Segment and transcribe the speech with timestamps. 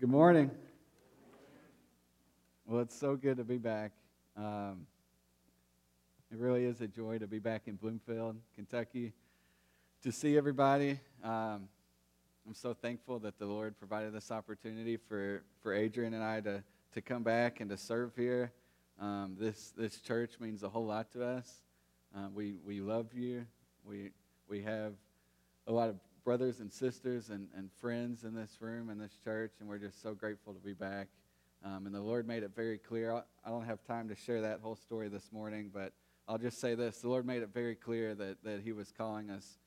[0.00, 0.52] Good morning.
[2.66, 3.90] Well, it's so good to be back.
[4.36, 4.86] Um,
[6.30, 9.12] it really is a joy to be back in Bloomfield, Kentucky,
[10.04, 11.00] to see everybody.
[11.24, 11.68] Um,
[12.46, 16.62] I'm so thankful that the Lord provided this opportunity for, for Adrian and I to,
[16.92, 18.52] to come back and to serve here.
[19.00, 21.52] Um, this, this church means a whole lot to us.
[22.16, 23.46] Uh, we, we love you.
[23.84, 24.12] We,
[24.48, 24.92] we have
[25.66, 29.52] a lot of brothers and sisters and, and friends in this room in this church,
[29.60, 31.08] and we're just so grateful to be back.
[31.64, 33.22] Um, and the Lord made it very clear.
[33.44, 35.92] I don't have time to share that whole story this morning, but
[36.28, 39.30] I'll just say this: the Lord made it very clear that that He was calling
[39.30, 39.58] us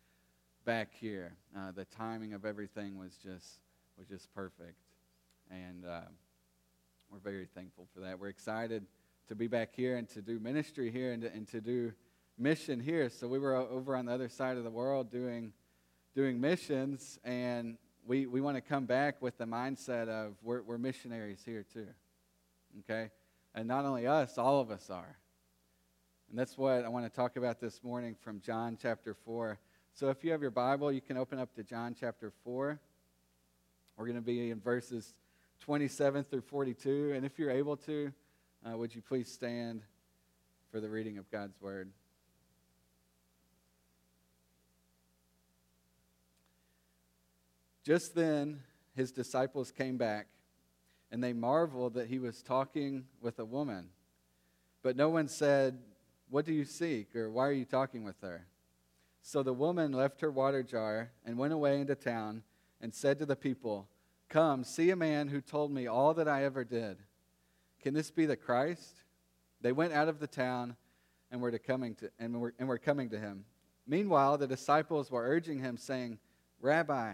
[0.65, 1.33] back here.
[1.57, 3.59] Uh, the timing of everything was just
[3.97, 4.77] was just perfect,
[5.49, 6.01] and uh,
[7.11, 8.19] we're very thankful for that.
[8.19, 8.85] We're excited
[9.27, 11.93] to be back here and to do ministry here and to, and to do
[12.37, 13.09] mission here.
[13.09, 15.53] So we were over on the other side of the world doing
[16.13, 20.77] doing missions, and we, we want to come back with the mindset of we're, we're
[20.77, 21.87] missionaries here too.
[22.79, 23.09] Okay?
[23.55, 25.17] And not only us, all of us are.
[26.29, 29.59] And that's what I want to talk about this morning from John chapter 4.
[29.93, 32.79] So if you have your Bible, you can open up to John chapter 4.
[33.97, 35.13] We're going to be in verses
[35.59, 37.13] 27 through 42.
[37.15, 38.11] And if you're able to,
[38.65, 39.81] uh, would you please stand
[40.71, 41.89] for the reading of God's word?
[47.83, 48.61] Just then,
[48.95, 50.27] his disciples came back,
[51.11, 53.89] and they marveled that he was talking with a woman.
[54.83, 55.79] But no one said,
[56.29, 57.15] What do you seek?
[57.15, 58.47] or Why are you talking with her?
[59.21, 62.43] So the woman left her water jar and went away into town
[62.81, 63.87] and said to the people,
[64.29, 66.97] Come, see a man who told me all that I ever did.
[67.81, 69.03] Can this be the Christ?
[69.61, 70.75] They went out of the town
[71.31, 73.45] and were, to coming, to, and were, and were coming to him.
[73.87, 76.19] Meanwhile, the disciples were urging him, saying,
[76.59, 77.13] Rabbi,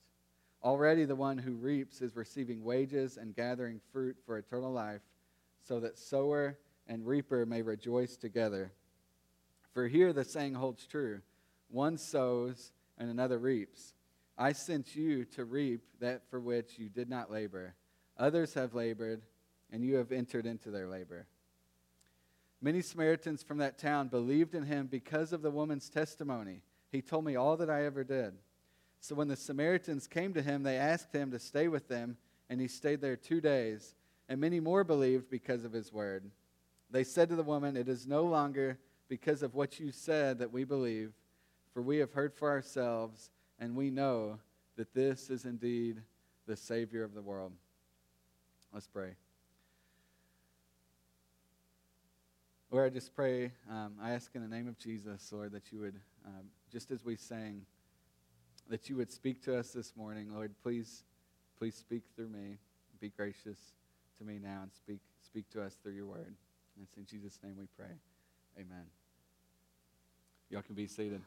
[0.63, 5.01] Already the one who reaps is receiving wages and gathering fruit for eternal life,
[5.63, 6.57] so that sower
[6.87, 8.71] and reaper may rejoice together.
[9.73, 11.21] For here the saying holds true
[11.69, 13.93] one sows and another reaps.
[14.37, 17.75] I sent you to reap that for which you did not labor.
[18.17, 19.21] Others have labored,
[19.71, 21.27] and you have entered into their labor.
[22.61, 26.61] Many Samaritans from that town believed in him because of the woman's testimony.
[26.91, 28.33] He told me all that I ever did.
[29.01, 32.17] So when the Samaritans came to him, they asked him to stay with them,
[32.49, 33.95] and he stayed there two days.
[34.29, 36.23] And many more believed because of his word.
[36.91, 38.77] They said to the woman, It is no longer
[39.09, 41.13] because of what you said that we believe,
[41.73, 44.39] for we have heard for ourselves, and we know
[44.77, 46.01] that this is indeed
[46.45, 47.51] the Savior of the world.
[48.71, 49.15] Let's pray.
[52.69, 55.79] Lord, I just pray, um, I ask in the name of Jesus, Lord, that you
[55.79, 57.65] would, um, just as we sang,
[58.71, 60.33] that you would speak to us this morning.
[60.33, 61.03] Lord, please,
[61.59, 62.57] please speak through me.
[63.01, 63.59] Be gracious
[64.17, 66.33] to me now and speak, speak to us through your word.
[66.75, 67.93] And it's in Jesus' name we pray.
[68.57, 68.85] Amen.
[70.49, 71.21] Y'all can be seated.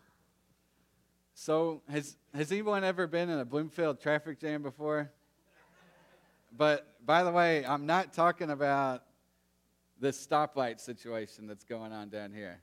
[1.35, 5.11] So, has, has anyone ever been in a Bloomfield traffic jam before?
[6.57, 9.03] But by the way, I'm not talking about
[10.01, 12.61] this stoplight situation that's going on down here.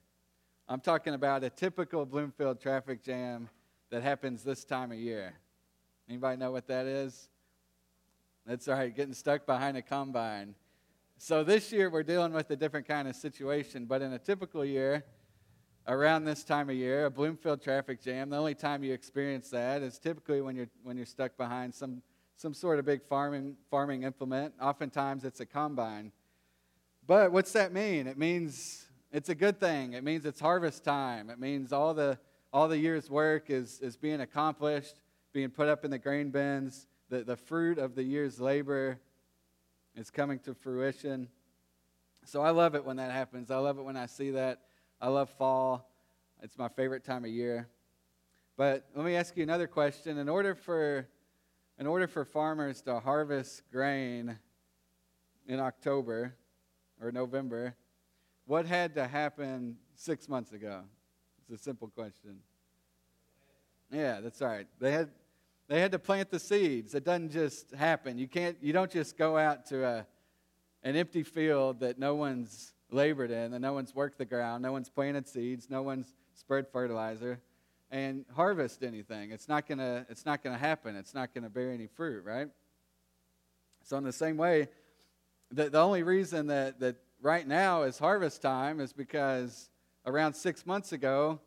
[0.67, 3.47] I'm talking about a typical Bloomfield traffic jam
[3.91, 5.33] that happens this time of year.
[6.09, 7.29] Anybody know what that is?
[8.45, 10.55] That's all right, getting stuck behind a combine.
[11.17, 14.65] So this year we're dealing with a different kind of situation, but in a typical
[14.65, 15.03] year,
[15.87, 19.81] around this time of year, a Bloomfield traffic jam, the only time you experience that
[19.81, 22.01] is typically when you're when you're stuck behind some
[22.35, 24.53] some sort of big farming farming implement.
[24.59, 26.11] Oftentimes it's a combine.
[27.05, 28.07] But what's that mean?
[28.07, 29.93] It means it's a good thing.
[29.93, 31.29] It means it's harvest time.
[31.29, 32.17] It means all the
[32.53, 34.99] all the year's work is, is being accomplished,
[35.33, 36.87] being put up in the grain bins.
[37.09, 38.99] The, the fruit of the year's labor
[39.95, 41.27] is coming to fruition.
[42.25, 43.51] So I love it when that happens.
[43.51, 44.61] I love it when I see that.
[44.99, 45.89] I love fall.
[46.41, 47.67] It's my favorite time of year.
[48.57, 50.17] But let me ask you another question.
[50.17, 51.07] In order for
[51.79, 54.37] in order for farmers to harvest grain
[55.47, 56.35] in October
[57.01, 57.75] or November,
[58.45, 60.83] what had to happen six months ago?
[61.51, 62.37] A simple question.
[63.91, 64.67] Yeah, that's right.
[64.79, 65.09] They had
[65.67, 66.95] they had to plant the seeds.
[66.95, 68.17] It doesn't just happen.
[68.17, 70.05] You can't you don't just go out to a
[70.83, 74.71] an empty field that no one's labored in, and no one's worked the ground, no
[74.71, 77.39] one's planted seeds, no one's spread fertilizer,
[77.89, 79.31] and harvest anything.
[79.31, 80.95] It's not gonna it's not gonna happen.
[80.95, 82.47] It's not gonna bear any fruit, right?
[83.83, 84.69] So in the same way,
[85.51, 89.70] the, the only reason that, that right now is harvest time is because
[90.05, 91.39] around six months ago,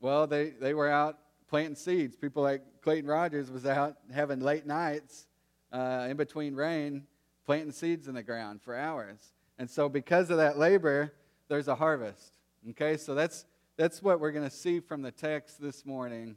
[0.00, 1.18] well, they, they were out
[1.48, 2.16] planting seeds.
[2.16, 5.26] People like Clayton Rogers was out having late nights
[5.72, 7.04] uh, in between rain,
[7.44, 9.32] planting seeds in the ground for hours.
[9.58, 11.12] And so because of that labor,
[11.48, 12.32] there's a harvest.
[12.70, 13.46] Okay, so that's
[13.76, 16.36] that's what we're going to see from the text this morning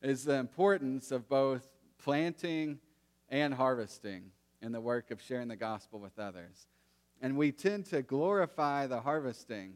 [0.00, 1.68] is the importance of both
[1.98, 2.78] planting
[3.28, 4.30] and harvesting
[4.62, 6.66] in the work of sharing the gospel with others.
[7.20, 9.74] And we tend to glorify the harvesting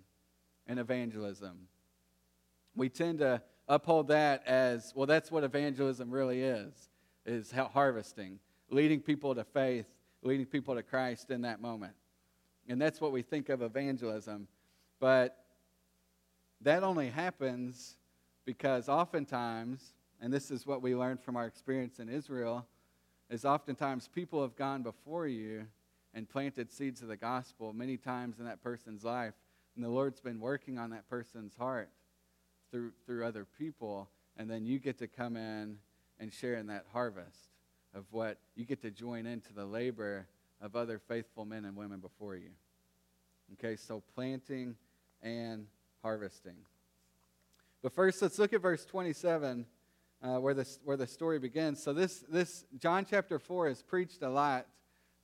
[0.66, 1.68] in evangelism.
[2.74, 6.90] We tend to uphold that as, well, that's what evangelism really is,
[7.26, 8.38] is harvesting,
[8.70, 9.86] leading people to faith,
[10.22, 11.94] leading people to Christ in that moment.
[12.68, 14.46] And that's what we think of evangelism.
[15.00, 15.36] But
[16.60, 17.96] that only happens
[18.44, 22.66] because oftentimes, and this is what we learned from our experience in Israel,
[23.30, 25.66] is oftentimes people have gone before you
[26.14, 29.34] and planted seeds of the gospel many times in that person's life.
[29.74, 31.90] And the Lord's been working on that person's heart
[32.70, 34.08] through, through other people.
[34.36, 35.78] And then you get to come in
[36.18, 37.48] and share in that harvest
[37.94, 40.26] of what you get to join into the labor
[40.60, 42.50] of other faithful men and women before you.
[43.54, 44.76] Okay, so planting
[45.22, 45.66] and
[46.02, 46.56] harvesting.
[47.82, 49.66] But first, let's look at verse 27
[50.22, 51.82] uh, where, the, where the story begins.
[51.82, 54.66] So, this, this John chapter 4 is preached a lot,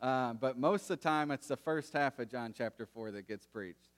[0.01, 3.29] uh, but most of the time it's the first half of John chapter 4 that
[3.29, 3.91] gets preached.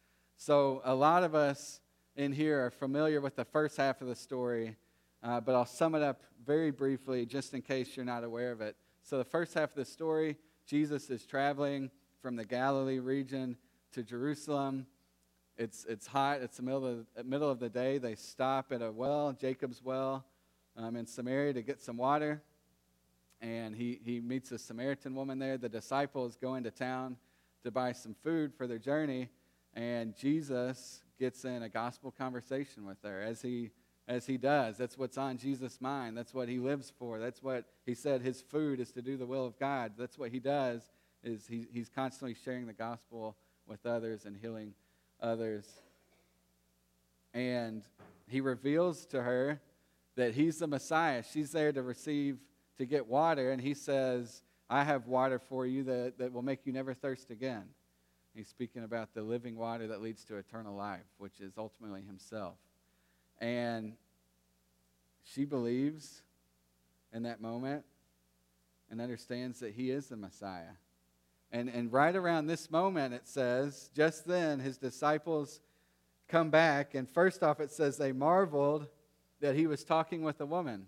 [0.42, 1.82] So, a lot of us
[2.16, 4.74] in here are familiar with the first half of the story,
[5.22, 8.62] uh, but I'll sum it up very briefly just in case you're not aware of
[8.62, 8.74] it.
[9.02, 11.90] So, the first half of the story, Jesus is traveling
[12.22, 13.58] from the Galilee region
[13.92, 14.86] to Jerusalem.
[15.58, 17.98] It's, it's hot, it's the middle of, the middle of the day.
[17.98, 20.24] They stop at a well, Jacob's well
[20.74, 22.40] um, in Samaria to get some water.
[23.42, 25.58] And he, he meets a Samaritan woman there.
[25.58, 27.18] The disciples go into town
[27.62, 29.28] to buy some food for their journey.
[29.74, 33.70] And Jesus gets in a gospel conversation with her as he,
[34.08, 34.76] as he does.
[34.76, 36.16] That's what's on Jesus' mind.
[36.16, 37.18] That's what he lives for.
[37.18, 39.92] That's what he said his food is to do the will of God.
[39.98, 40.82] That's what he does
[41.22, 43.36] is he, he's constantly sharing the gospel
[43.66, 44.74] with others and healing
[45.20, 45.66] others.
[47.34, 47.82] And
[48.26, 49.60] he reveals to her
[50.16, 51.22] that he's the Messiah.
[51.22, 52.38] She's there to receive,
[52.78, 56.66] to get water, and he says, I have water for you that, that will make
[56.66, 57.64] you never thirst again.
[58.34, 62.56] He's speaking about the living water that leads to eternal life, which is ultimately himself.
[63.38, 63.94] And
[65.24, 66.22] she believes
[67.12, 67.84] in that moment
[68.90, 70.76] and understands that he is the Messiah.
[71.52, 75.60] And, and right around this moment, it says, just then his disciples
[76.28, 76.94] come back.
[76.94, 78.86] And first off, it says they marveled
[79.40, 80.86] that he was talking with a woman.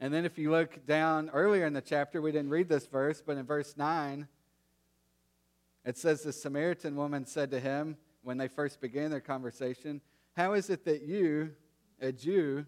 [0.00, 3.22] And then if you look down earlier in the chapter, we didn't read this verse,
[3.24, 4.26] but in verse 9,
[5.84, 10.00] it says the Samaritan woman said to him when they first began their conversation,
[10.36, 11.52] How is it that you,
[12.00, 12.66] a Jew,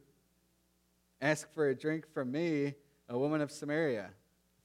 [1.20, 2.74] ask for a drink from me,
[3.08, 4.10] a woman of Samaria?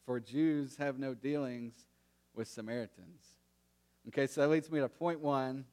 [0.05, 1.73] For Jews have no dealings
[2.35, 3.23] with Samaritans.
[4.09, 5.65] Okay, so that leads me to point one.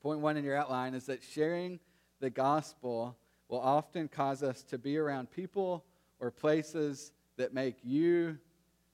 [0.00, 1.80] Point one in your outline is that sharing
[2.20, 3.16] the gospel
[3.48, 5.84] will often cause us to be around people
[6.20, 8.38] or places that make you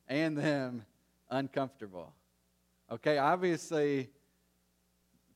[0.09, 0.85] and them
[1.31, 2.13] uncomfortable.
[2.93, 4.11] Okay, obviously,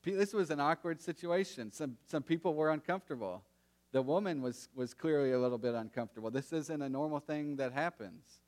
[0.03, 1.71] this was an awkward situation.
[1.71, 3.45] Some, some people were uncomfortable.
[3.93, 6.33] The woman was, was clearly a little bit uncomfortable.
[6.33, 8.41] This isn't a normal thing that happens.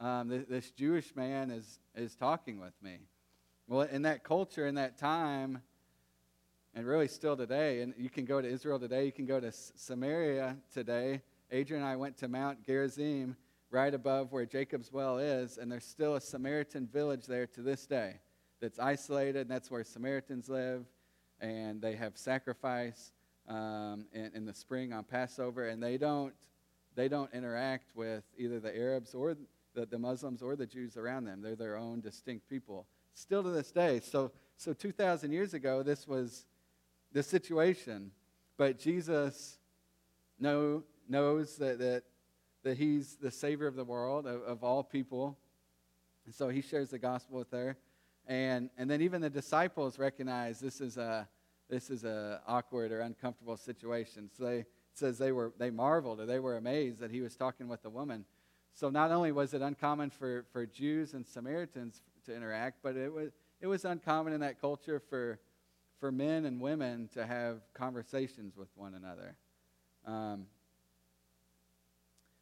[0.00, 2.98] Um, this, this Jewish man is, is talking with me.
[3.68, 5.62] Well, in that culture, in that time,
[6.74, 7.82] and really still today.
[7.82, 11.22] And you can go to Israel today, you can go to Samaria today.
[11.52, 13.36] Adrian and I went to Mount Gerizim,
[13.70, 17.86] right above where Jacob's well is, and there's still a Samaritan village there to this
[17.86, 18.16] day
[18.60, 20.84] that's isolated, and that's where Samaritans live,
[21.40, 23.12] and they have sacrifice
[23.48, 26.34] um, in, in the spring on Passover, and they don't
[26.96, 29.36] they don't interact with either the Arabs or
[29.74, 31.40] the, the Muslims or the Jews around them.
[31.40, 32.86] They're their own distinct people.
[33.14, 34.00] Still to this day.
[34.00, 36.44] So so 2,000 years ago, this was
[37.12, 38.10] the situation.
[38.58, 39.56] But Jesus
[40.38, 42.02] know, knows that, that,
[42.62, 45.38] that he's the Savior of the world, of, of all people.
[46.26, 47.78] And so he shares the gospel with her.
[48.30, 51.28] And, and then even the disciples recognize this is a
[51.68, 54.30] this is a awkward or uncomfortable situation.
[54.36, 57.66] So they says they were they marveled or they were amazed that he was talking
[57.66, 58.24] with a woman.
[58.72, 63.12] So not only was it uncommon for, for Jews and Samaritans to interact, but it
[63.12, 65.40] was it was uncommon in that culture for
[65.98, 69.36] for men and women to have conversations with one another.
[70.06, 70.46] Um,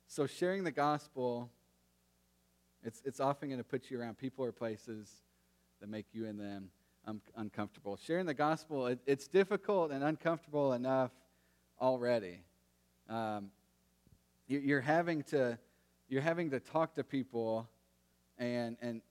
[0.06, 1.50] so sharing the gospel,
[2.84, 5.10] it's, it's often going to put you around people or places
[5.80, 6.70] that make you and them
[7.06, 7.96] un- uncomfortable.
[7.96, 11.10] Sharing the gospel, it, it's difficult and uncomfortable enough
[11.80, 12.40] already.
[13.08, 13.50] Um,
[14.46, 15.58] you, you're having to
[16.08, 17.68] you're having to talk to people,
[18.38, 19.02] and and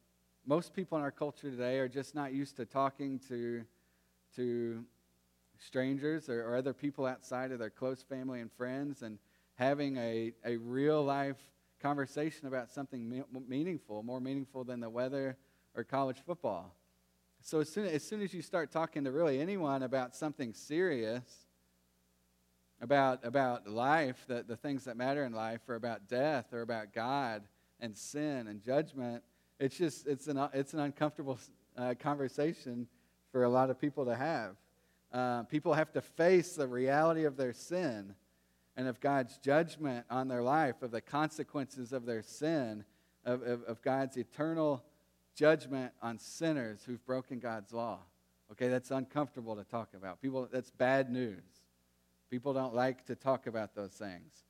[0.46, 3.64] most people in our culture today are just not used to talking to
[4.36, 4.84] to
[5.60, 9.20] strangers or, or other people outside of their close family and friends, and
[9.56, 11.38] having a, a real life
[11.82, 15.38] conversation about something me- meaningful, more meaningful than the weather
[15.78, 16.74] or college football.
[17.40, 21.24] So as soon, as soon as you start talking to really anyone about something serious,
[22.82, 26.94] about, about life, the, the things that matter in life, or about death, or about
[26.94, 27.44] God
[27.80, 29.24] and sin and judgment,
[29.60, 31.40] it's just it's an, it's an uncomfortable
[31.78, 32.88] uh, conversation
[33.32, 34.56] for a lot of people to have.
[35.14, 38.14] Uh, people have to face the reality of their sin
[38.76, 42.84] and of God's judgment on their life, of the consequences of their sin,
[43.26, 44.84] of, of, of God's eternal
[45.38, 48.00] judgment on sinners who've broken God's law.
[48.52, 50.22] Okay, that's uncomfortable to talk about.
[50.22, 51.44] People, that's bad news.
[52.30, 54.44] People don't like to talk about those things.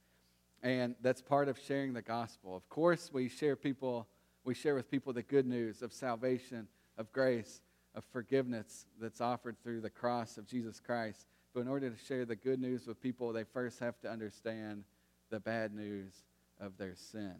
[0.64, 2.56] And that's part of sharing the gospel.
[2.56, 4.08] Of course, we share people,
[4.44, 6.68] we share with people the good news of salvation,
[6.98, 7.62] of grace,
[7.94, 11.28] of forgiveness that's offered through the cross of Jesus Christ.
[11.54, 14.84] But in order to share the good news with people, they first have to understand
[15.30, 16.14] the bad news
[16.60, 17.36] of their sin.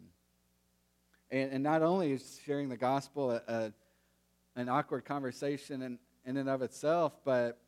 [1.30, 3.72] And, and not only is sharing the gospel a, a,
[4.56, 7.58] an awkward conversation in, in and of itself, but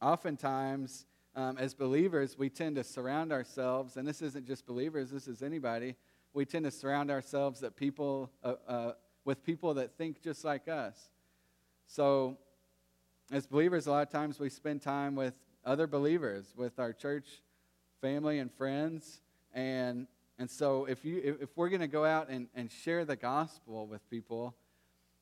[0.00, 5.28] oftentimes um, as believers, we tend to surround ourselves, and this isn't just believers, this
[5.28, 5.94] is anybody.
[6.32, 8.92] We tend to surround ourselves that people, uh, uh,
[9.24, 11.10] with people that think just like us.
[11.86, 12.36] So,
[13.32, 17.26] as believers, a lot of times we spend time with other believers, with our church
[18.00, 19.20] family and friends.
[19.54, 20.06] And,
[20.40, 23.86] and so if, you, if, we're going to go out and, and share the gospel
[23.86, 24.54] with people,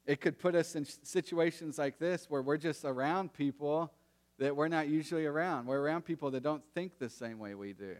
[0.06, 3.92] it could put us in situations like this where we're just around people
[4.38, 5.66] that we're not usually around.
[5.66, 7.96] We're around people that don't think the same way we do,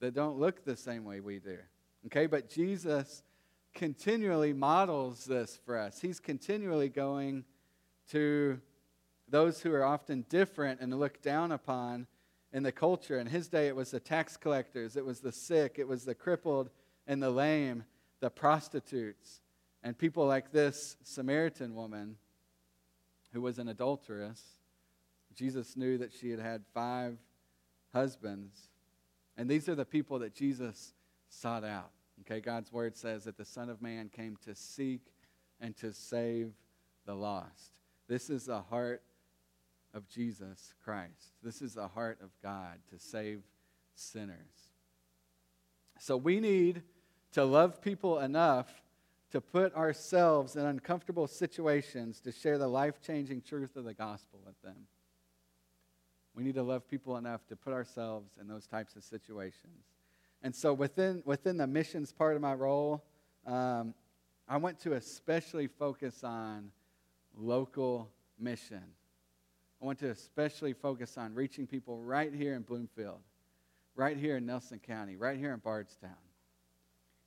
[0.00, 1.58] that don't look the same way we do.
[2.06, 3.22] Okay, but Jesus
[3.72, 6.00] continually models this for us.
[6.00, 7.44] He's continually going
[8.10, 8.60] to
[9.28, 12.08] those who are often different and looked down upon
[12.52, 13.18] in the culture.
[13.18, 16.14] In his day, it was the tax collectors, it was the sick, it was the
[16.14, 16.70] crippled
[17.06, 17.84] and the lame,
[18.20, 19.40] the prostitutes,
[19.82, 22.16] and people like this Samaritan woman
[23.32, 24.42] who was an adulteress.
[25.34, 27.16] Jesus knew that she had had five
[27.92, 28.68] husbands.
[29.36, 30.92] And these are the people that Jesus
[31.28, 31.90] sought out.
[32.20, 35.00] Okay, God's word says that the Son of Man came to seek
[35.60, 36.52] and to save
[37.06, 37.72] the lost.
[38.08, 39.02] This is the heart
[39.94, 41.34] of Jesus Christ.
[41.42, 43.42] This is the heart of God to save
[43.94, 44.70] sinners.
[45.98, 46.82] So we need
[47.32, 48.68] to love people enough
[49.30, 54.40] to put ourselves in uncomfortable situations to share the life changing truth of the gospel
[54.44, 54.86] with them.
[56.34, 59.84] We need to love people enough to put ourselves in those types of situations.
[60.42, 63.04] And so within, within the missions part of my role,
[63.46, 63.94] um,
[64.48, 66.70] I want to especially focus on
[67.36, 68.82] local mission.
[69.82, 73.18] I want to especially focus on reaching people right here in Bloomfield,
[73.96, 76.10] right here in Nelson County, right here in Bardstown.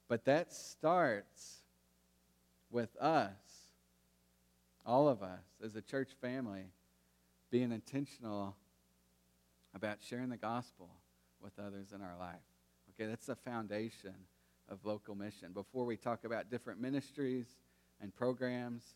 [0.08, 1.58] But that starts
[2.72, 3.34] with us,
[4.86, 6.68] all of us as a church family,
[7.52, 8.56] being intentional
[9.74, 10.90] about sharing the gospel
[11.42, 12.36] with others in our life.
[12.92, 14.16] Okay, that's the foundation
[14.70, 15.52] of local mission.
[15.52, 17.48] Before we talk about different ministries
[18.00, 18.96] and programs,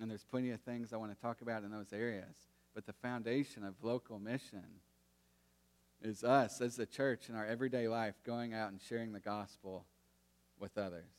[0.00, 2.36] and there's plenty of things I want to talk about in those areas.
[2.78, 4.62] But the foundation of local mission
[6.00, 9.84] is us as the church in our everyday life going out and sharing the gospel
[10.60, 11.10] with others.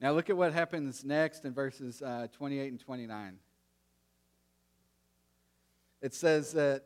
[0.00, 3.38] Now, look at what happens next in verses uh, 28 and 29.
[6.00, 6.84] It says that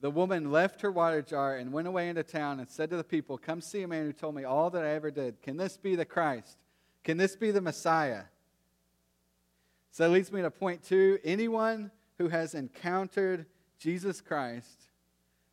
[0.00, 3.02] the woman left her water jar and went away into town and said to the
[3.02, 5.42] people, Come see a man who told me all that I ever did.
[5.42, 6.58] Can this be the Christ?
[7.02, 8.22] Can this be the Messiah?
[9.98, 11.18] So that leads me to point two.
[11.24, 13.46] Anyone who has encountered
[13.80, 14.90] Jesus Christ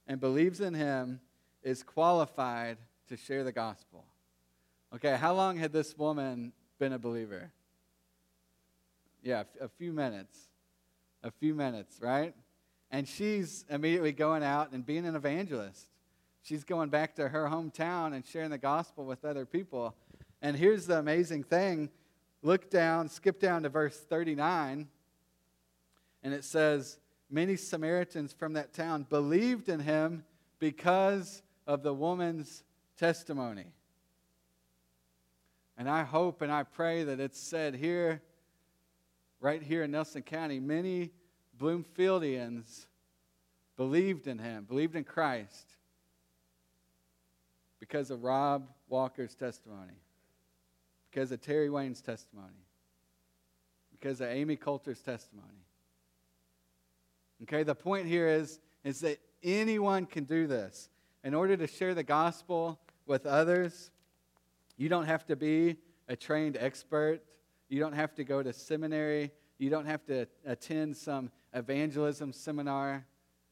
[0.05, 1.19] and believes in him
[1.63, 4.05] is qualified to share the gospel.
[4.93, 7.51] Okay, how long had this woman been a believer?
[9.23, 10.37] Yeah, a few minutes.
[11.23, 12.35] A few minutes, right?
[12.91, 15.87] And she's immediately going out and being an evangelist.
[16.43, 19.95] She's going back to her hometown and sharing the gospel with other people.
[20.43, 21.89] And here's the amazing thing
[22.45, 24.87] look down, skip down to verse 39,
[26.23, 26.99] and it says,
[27.29, 30.23] Many Samaritans from that town believed in him
[30.59, 32.63] because of the woman's
[32.97, 33.65] testimony.
[35.75, 38.21] And I hope and I pray that it's said here,
[39.39, 41.11] right here in Nelson County, many
[41.59, 42.85] Bloomfieldians
[43.75, 45.75] believed in him, believed in Christ
[47.79, 49.93] because of Rob Walker's testimony,
[51.15, 52.65] because of Terry Wayne's testimony,
[53.89, 55.63] because of Amy Coulter's testimony.
[57.43, 60.89] Okay, the point here is, is that anyone can do this.
[61.23, 63.91] In order to share the gospel with others,
[64.75, 65.77] you don't have to be
[66.09, 67.21] a trained expert.
[67.69, 69.31] You don't have to go to seminary.
[69.57, 73.05] You don't have to attend some evangelism seminar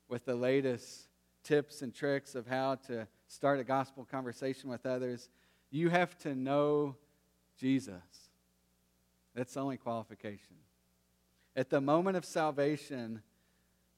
[0.09, 1.07] with the latest
[1.45, 5.29] tips and tricks of how to start a gospel conversation with others.
[5.71, 6.97] You have to know
[7.57, 8.01] Jesus.
[9.35, 10.55] That's the only qualification.
[11.55, 13.21] At the moment of salvation,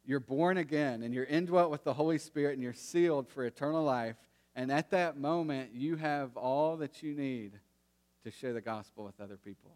[0.06, 3.84] you're born again and you're indwelt with the Holy Spirit and you're sealed for eternal
[3.84, 4.16] life.
[4.56, 7.60] And at that moment, you have all that you need
[8.24, 9.72] to share the gospel with other people.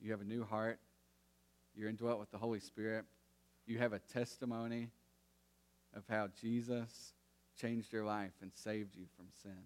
[0.00, 0.78] You have a new heart.
[1.74, 3.04] You're indwelt with the Holy Spirit.
[3.66, 4.90] You have a testimony
[5.94, 7.14] of how Jesus
[7.60, 9.58] changed your life and saved you from sin.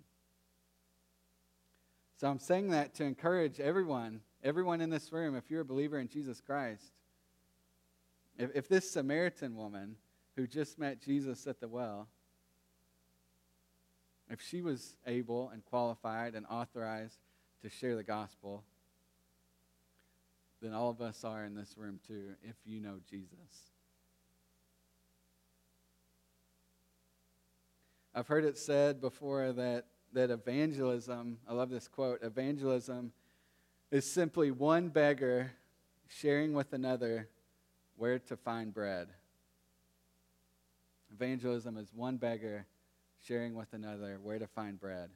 [2.16, 5.99] So I'm saying that to encourage everyone, everyone in this room, if you're a believer
[5.99, 6.92] in Jesus Christ,
[8.38, 9.96] if, if this Samaritan woman
[10.35, 12.08] who just met Jesus at the well,
[14.30, 17.18] if she was able and qualified and authorized
[17.62, 18.64] to share the gospel,
[20.62, 23.70] then all of us are in this room too, if you know Jesus.
[28.14, 29.85] I've heard it said before that,
[30.16, 33.12] that evangelism, I love this quote, evangelism
[33.91, 35.52] is simply one beggar
[36.08, 37.28] sharing with another
[37.97, 39.08] where to find bread.
[41.12, 42.64] Evangelism is one beggar
[43.26, 45.10] sharing with another where to find bread.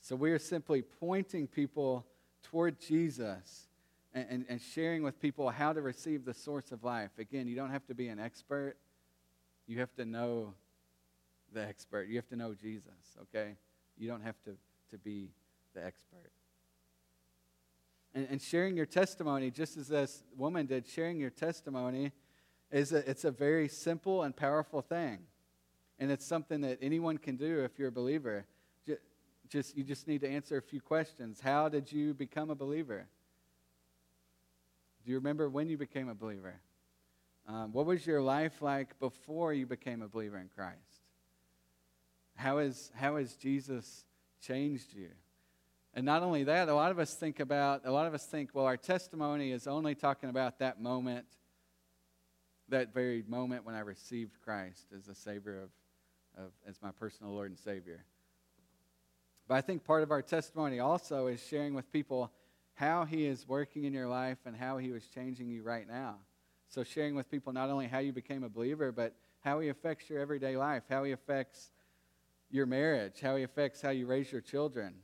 [0.00, 2.06] So we are simply pointing people
[2.42, 3.68] toward Jesus
[4.14, 7.10] and, and, and, sharing with people how to receive the source of life.
[7.18, 8.76] Again, you don't have to be an expert,
[9.66, 10.54] you have to know
[11.52, 12.08] the expert.
[12.08, 13.56] You have to know Jesus, okay?
[13.98, 14.52] You don't have to,
[14.90, 15.30] to be
[15.74, 16.30] the expert.
[18.14, 22.12] And, and sharing your testimony, just as this woman did, sharing your testimony
[22.70, 25.18] is a, it's a very simple and powerful thing.
[25.98, 28.46] And it's something that anyone can do if you're a believer.
[28.86, 29.00] Just,
[29.48, 31.40] just you just need to answer a few questions.
[31.40, 33.06] How did you become a believer?
[35.04, 36.54] Do you remember when you became a believer?
[37.48, 40.76] Um, what was your life like before you became a believer in Christ?
[42.40, 44.06] How, is, how has Jesus
[44.40, 45.10] changed you?
[45.92, 48.50] And not only that, a lot of us think about, a lot of us think,
[48.54, 51.26] well, our testimony is only talking about that moment,
[52.70, 57.34] that very moment when I received Christ as a Savior of, of as my personal
[57.34, 58.06] Lord and Savior.
[59.46, 62.32] But I think part of our testimony also is sharing with people
[62.72, 66.14] how He is working in your life and how He was changing you right now.
[66.70, 70.08] So, sharing with people not only how you became a believer, but how He affects
[70.08, 71.70] your everyday life, how He affects
[72.50, 74.94] your marriage, how He affects how you raise your children,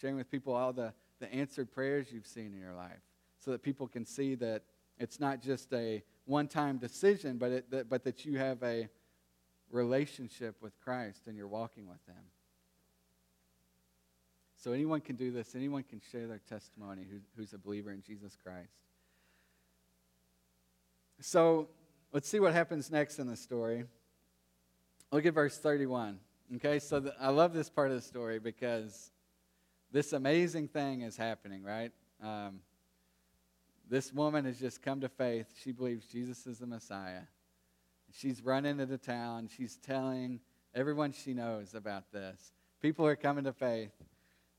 [0.00, 3.00] sharing with people all the, the answered prayers you've seen in your life
[3.38, 4.62] so that people can see that
[4.98, 8.88] it's not just a one time decision, but, it, that, but that you have a
[9.70, 12.22] relationship with Christ and you're walking with Him.
[14.56, 15.54] So anyone can do this.
[15.54, 18.72] Anyone can share their testimony who, who's a believer in Jesus Christ.
[21.20, 21.68] So
[22.12, 23.84] let's see what happens next in the story.
[25.12, 26.18] Look at verse 31.
[26.54, 29.10] Okay, so the, I love this part of the story because
[29.90, 31.90] this amazing thing is happening, right?
[32.22, 32.60] Um,
[33.88, 35.46] this woman has just come to faith.
[35.60, 37.22] She believes Jesus is the Messiah.
[38.12, 39.48] She's running into town.
[39.56, 40.38] She's telling
[40.72, 42.52] everyone she knows about this.
[42.80, 43.92] People are coming to faith.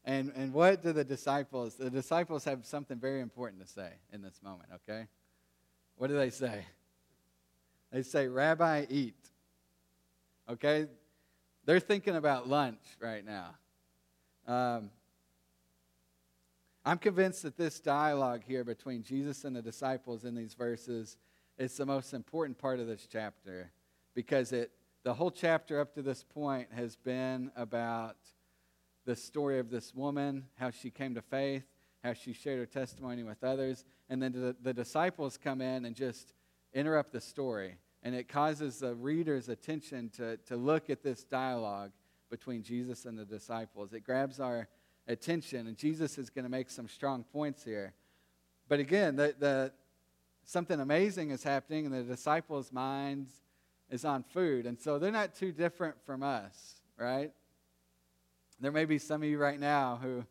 [0.03, 1.75] And, and what do the disciples?
[1.75, 5.07] The disciples have something very important to say in this moment, okay?
[5.95, 6.65] What do they say?
[7.91, 9.15] They say, Rabbi, eat.
[10.49, 10.87] Okay?
[11.67, 13.49] They're thinking about lunch right now.
[14.47, 14.89] Um,
[16.85, 21.17] I'm convinced that this dialogue here between Jesus and the disciples in these verses
[21.57, 23.69] is the most important part of this chapter
[24.15, 24.71] because it
[25.03, 28.15] the whole chapter up to this point has been about
[29.05, 31.65] the story of this woman, how she came to faith,
[32.01, 35.97] how she shared her testimony with others, and then the, the disciples come in and
[35.97, 36.33] just
[36.73, 37.75] interrupt the story
[38.07, 41.91] And it causes the reader's attention to, to look at this dialogue
[42.29, 43.91] between Jesus and the disciples.
[43.91, 44.69] It grabs our
[45.09, 47.93] attention, and Jesus is going to make some strong points here.
[48.69, 49.73] But again, the, the,
[50.45, 53.29] something amazing is happening, and the disciples' minds
[53.89, 54.67] is on food.
[54.67, 57.33] And so they're not too different from us, right?
[58.61, 60.23] There may be some of you right now who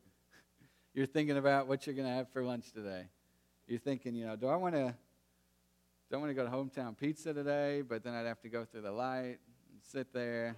[0.94, 3.02] you're thinking about what you're going to have for lunch today.
[3.66, 4.94] You're thinking, you know, do I want to
[6.10, 8.82] don't want to go to hometown pizza today, but then I'd have to go through
[8.82, 9.38] the light
[9.70, 10.56] and sit there.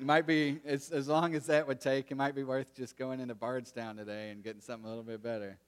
[0.00, 2.96] It might be, as, as long as that would take, it might be worth just
[2.96, 5.58] going into Bardstown today and getting something a little bit better.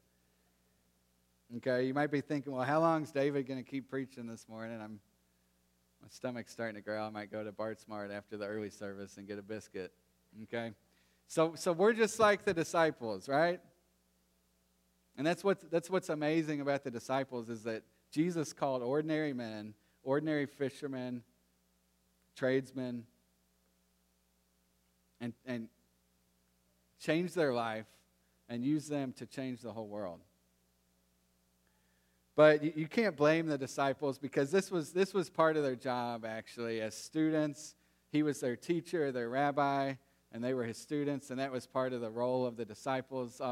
[1.58, 4.46] Okay, you might be thinking, well, how long is David going to keep preaching this
[4.48, 4.80] morning?
[4.80, 4.98] I'm,
[6.00, 7.06] my stomach's starting to growl.
[7.06, 9.92] I might go to Bart Smart after the early service and get a biscuit.
[10.44, 10.72] Okay,
[11.28, 13.60] so so we're just like the disciples, right?
[15.16, 19.74] And that's what that's what's amazing about the disciples is that Jesus called ordinary men,
[20.04, 21.24] ordinary fishermen,
[22.36, 23.02] tradesmen,
[25.20, 25.66] and, and
[27.00, 27.88] changed their life
[28.48, 30.20] and used them to change the whole world.
[32.36, 35.74] But you, you can't blame the disciples because this was, this was part of their
[35.74, 36.80] job, actually.
[36.80, 37.74] As students,
[38.12, 39.94] he was their teacher, their rabbi,
[40.30, 43.42] and they were his students, and that was part of the role of the disciples.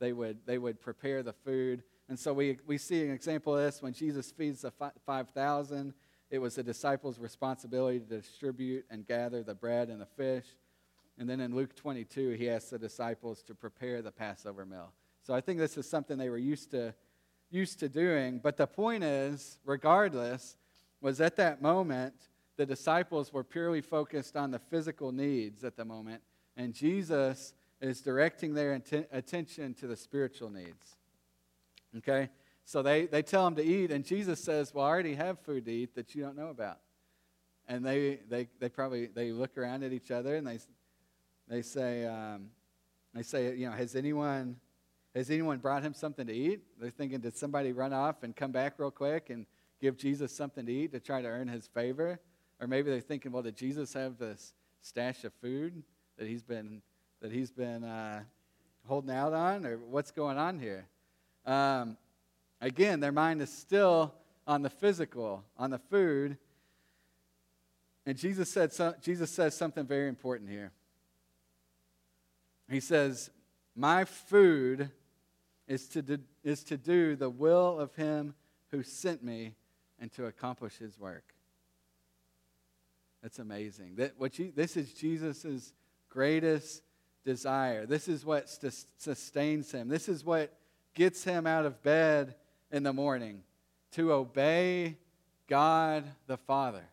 [0.00, 3.64] They would, they would prepare the food and so we, we see an example of
[3.64, 5.94] this when Jesus feeds the 5,000.
[6.28, 10.44] It was the disciples' responsibility to distribute and gather the bread and the fish.
[11.18, 14.92] And then in Luke 22, he asks the disciples to prepare the Passover meal.
[15.22, 16.92] So I think this is something they were used to,
[17.50, 18.40] used to doing.
[18.40, 20.58] But the point is, regardless,
[21.00, 22.12] was at that moment,
[22.58, 26.20] the disciples were purely focused on the physical needs at the moment.
[26.58, 30.98] And Jesus is directing their atten- attention to the spiritual needs.
[31.98, 32.28] Okay?
[32.64, 35.64] So they, they tell him to eat, and Jesus says, Well, I already have food
[35.66, 36.78] to eat that you don't know about.
[37.68, 40.58] And they, they, they probably they look around at each other and they,
[41.48, 42.50] they say, um,
[43.14, 44.56] they say, you know, has anyone
[45.14, 46.62] has anyone brought him something to eat?
[46.80, 49.44] They're thinking, did somebody run off and come back real quick and
[49.80, 52.18] give Jesus something to eat to try to earn his favor?
[52.58, 55.82] Or maybe they're thinking, well, did Jesus have this stash of food
[56.16, 56.80] that he's been
[57.20, 58.22] that he's been uh,
[58.86, 60.86] holding out on, or what's going on here?
[61.44, 61.96] Um,
[62.60, 64.14] again, their mind is still
[64.46, 66.36] on the physical, on the food.
[68.06, 70.72] And Jesus, said so, Jesus says something very important here.
[72.70, 73.30] He says,
[73.76, 74.90] My food
[75.68, 78.34] is to, do, is to do the will of him
[78.70, 79.54] who sent me
[80.00, 81.34] and to accomplish his work.
[83.22, 83.96] That's amazing.
[83.96, 85.72] That what you, this is Jesus'
[86.08, 86.82] greatest
[87.24, 87.86] desire.
[87.86, 88.48] This is what
[88.98, 89.88] sustains him.
[89.88, 90.52] This is what
[90.94, 92.34] gets him out of bed
[92.70, 93.42] in the morning
[93.92, 94.96] to obey
[95.48, 96.84] God the Father,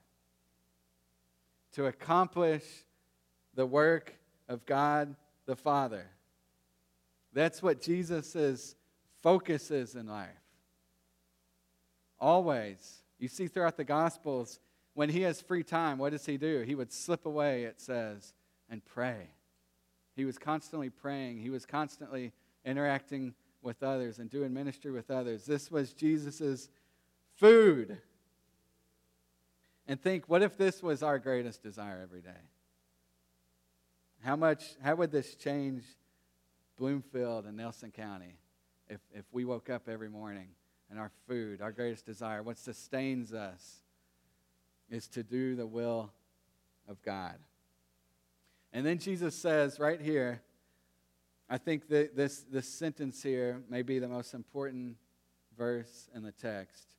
[1.74, 2.64] to accomplish
[3.56, 4.14] the work
[4.48, 6.06] of God the Father.
[7.34, 8.76] That's what Jesus'
[9.22, 10.30] focus is in life.
[12.20, 13.04] Always.
[13.18, 14.60] You see throughout the Gospels,
[14.94, 16.62] when he has free time, what does he do?
[16.62, 18.34] He would slip away, it says,
[18.70, 19.30] and pray.
[20.16, 22.34] He was constantly praying, he was constantly
[22.66, 25.46] interacting with others and doing ministry with others.
[25.46, 26.70] This was Jesus'
[27.36, 27.98] food.
[29.88, 32.30] And think, what if this was our greatest desire every day?
[34.22, 35.84] How much, how would this change
[36.78, 38.38] Bloomfield and Nelson County
[38.88, 40.48] if, if we woke up every morning
[40.90, 43.84] and our food, our greatest desire, what sustains us
[44.90, 46.12] is to do the will
[46.88, 47.36] of God?
[48.72, 50.42] And then Jesus says right here,
[51.50, 54.98] I think that this, this sentence here may be the most important
[55.58, 56.94] verse in the text.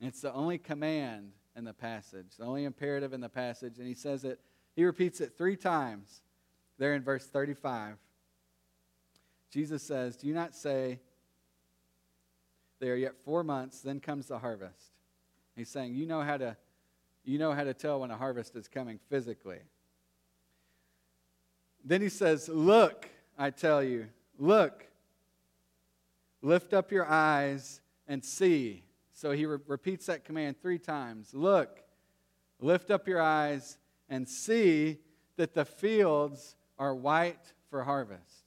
[0.00, 3.78] it's the only command in the passage, the only imperative in the passage.
[3.78, 4.38] And he says it,
[4.76, 6.22] he repeats it three times
[6.78, 7.96] there in verse 35.
[9.50, 11.00] Jesus says, Do you not say,
[12.78, 14.92] There are yet four months, then comes the harvest?
[15.56, 16.56] He's saying, You know how to,
[17.24, 19.60] you know how to tell when a harvest is coming physically.
[21.84, 23.08] Then he says, Look,
[23.38, 24.86] I tell you, look,
[26.42, 28.84] lift up your eyes and see.
[29.12, 31.34] So he re- repeats that command three times.
[31.34, 31.82] Look,
[32.60, 34.98] lift up your eyes and see
[35.36, 38.44] that the fields are white for harvest.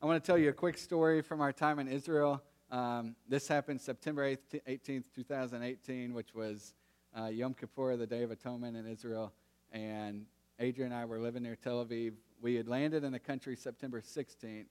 [0.00, 2.42] I want to tell you a quick story from our time in Israel.
[2.70, 6.74] Um, this happened September 18th, 2018, which was
[7.18, 9.32] uh, Yom Kippur, the Day of Atonement in Israel.
[9.72, 10.26] And
[10.60, 14.00] Adrian and I were living near Tel Aviv we had landed in the country September
[14.00, 14.66] 16th,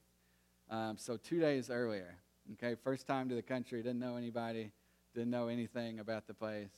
[0.70, 2.16] um, so two days earlier.
[2.54, 4.72] Okay, first time to the country, didn't know anybody,
[5.14, 6.70] didn't know anything about the place.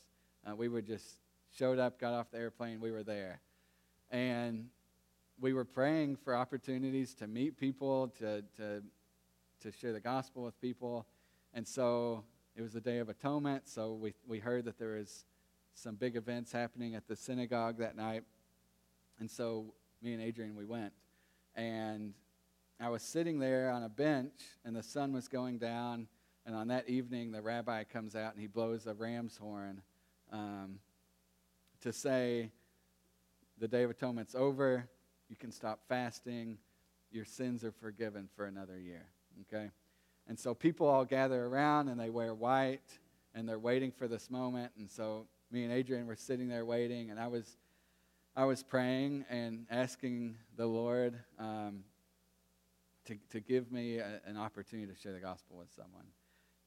[0.48, 1.18] Uh, we were just
[1.57, 3.40] showed up, got off the airplane, we were there.
[4.11, 4.66] And
[5.40, 8.83] we were praying for opportunities to meet people, to, to,
[9.62, 11.07] to share the gospel with people.
[11.55, 12.24] And so
[12.57, 15.24] it was the Day of Atonement, so we, we heard that there was
[15.74, 18.24] some big events happening at the synagogue that night.
[19.20, 20.93] And so me and Adrian, we went.
[21.55, 22.15] And
[22.81, 24.33] I was sitting there on a bench,
[24.65, 26.07] and the sun was going down.
[26.47, 29.83] And on that evening, the rabbi comes out and he blows a ram's horn
[30.33, 30.79] um,
[31.83, 32.51] to say,
[33.59, 34.89] The Day of Atonement's over.
[35.29, 36.59] You can stop fasting.
[37.13, 39.07] Your sins are forgiven for another year.
[39.43, 39.71] Okay?
[40.27, 42.99] And so people all gather around and they wear white
[43.35, 44.73] and they're waiting for this moment.
[44.79, 47.57] And so me and Adrian were sitting there waiting, and I was,
[48.37, 51.83] I was praying and asking the Lord um,
[53.07, 56.05] to, to give me a, an opportunity to share the gospel with someone.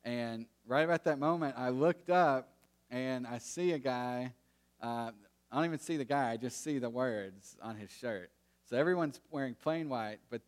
[0.04, 2.49] And right about that moment, I looked up
[2.91, 4.34] and I see a guy.
[4.82, 5.12] Uh,
[5.52, 8.30] I don't even see the guy, I just see the words on his shirt.
[8.69, 10.41] So everyone's wearing plain white, but,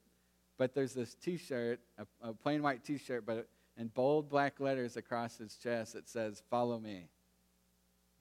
[0.58, 3.48] but there's this t shirt, a, a plain white t shirt, but
[3.78, 7.08] in bold black letters across his chest, it says, Follow me.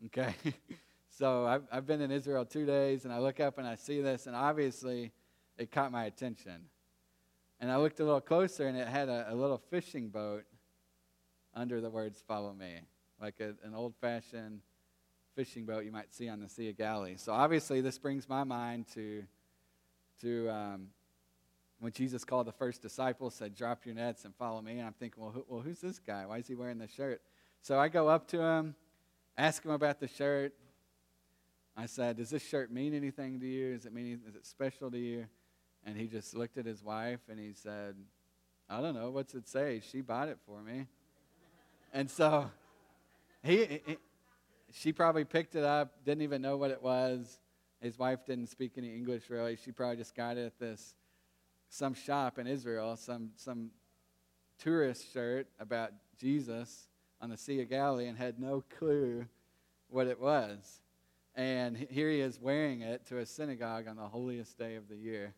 [0.07, 0.35] Okay?
[1.17, 4.01] so I've, I've been in Israel two days, and I look up and I see
[4.01, 5.13] this, and obviously
[5.57, 6.67] it caught my attention.
[7.61, 10.45] And I looked a little closer, and it had a, a little fishing boat
[11.55, 12.81] under the words "Follow me,"
[13.21, 14.61] like a, an old-fashioned
[15.37, 17.15] fishing boat you might see on the Sea of Galilee.
[17.17, 19.23] So obviously, this brings my mind to
[20.21, 20.89] to um,
[21.79, 24.95] when Jesus called the first disciples, said, "Drop your nets and follow me." And I'm
[24.95, 26.27] thinking, well, who, well, who's this guy?
[26.27, 27.23] Why is he wearing this shirt?
[27.63, 28.75] So I go up to him
[29.37, 30.55] ask him about the shirt.
[31.77, 33.75] I said, Does this shirt mean anything to you?
[33.75, 35.27] Is it mean is it special to you?
[35.85, 37.97] And he just looked at his wife and he said,
[38.69, 39.83] I don't know, what's it say?
[39.91, 40.87] She bought it for me.
[41.93, 42.51] and so
[43.43, 43.97] he, he
[44.73, 47.39] she probably picked it up, didn't even know what it was.
[47.81, 49.57] His wife didn't speak any English really.
[49.57, 50.95] She probably just got it at this
[51.69, 53.71] some shop in Israel, some some
[54.59, 56.89] tourist shirt about Jesus
[57.21, 59.27] on the Sea of Galilee and had no clue
[59.89, 60.81] what it was.
[61.37, 64.97] And here he is wearing it to a synagogue on the holiest day of the
[64.97, 65.35] year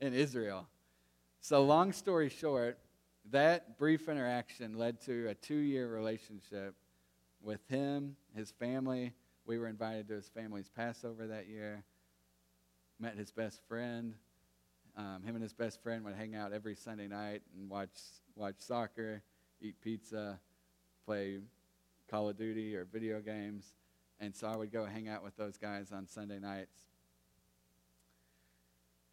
[0.00, 0.68] in Israel.
[1.40, 2.78] So, long story short,
[3.30, 6.74] that brief interaction led to a two year relationship
[7.42, 9.12] with him, his family.
[9.46, 11.84] We were invited to his family's Passover that year,
[12.98, 14.14] met his best friend.
[14.96, 17.90] Um, him and his best friend would hang out every Sunday night and watch,
[18.34, 19.22] watch soccer,
[19.60, 20.40] eat pizza,
[21.04, 21.38] play
[22.08, 23.74] Call of Duty or video games.
[24.20, 26.76] And so I would go hang out with those guys on Sunday nights.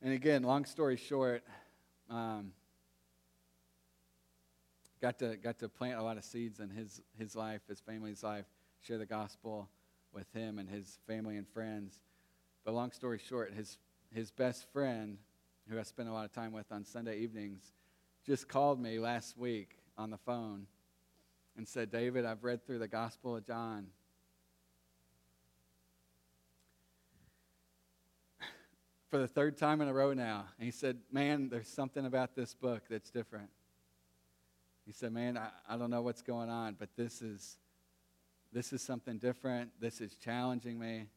[0.02, 1.44] And again, long story short,
[2.10, 2.52] um,
[5.02, 8.24] got to got to plant a lot of seeds in his his life, his family's
[8.24, 8.46] life,
[8.82, 9.70] share the gospel
[10.14, 12.00] with him and his family and friends.
[12.64, 13.78] But long story short, his
[14.12, 15.18] his best friend,
[15.70, 17.74] who I spent a lot of time with on Sunday evenings,
[18.26, 20.68] just called me last week on the phone
[21.58, 23.88] and said, David, I've read through the Gospel of John.
[29.14, 30.46] For the third time in a row now.
[30.58, 33.52] And he said, Man, there's something about this book that's different.
[34.88, 37.60] He said, Man, I, I don't know what's going on, but this is
[38.52, 39.70] this is something different.
[39.80, 41.10] This is challenging me.